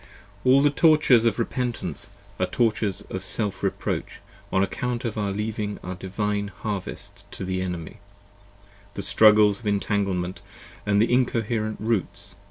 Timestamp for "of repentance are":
1.25-2.47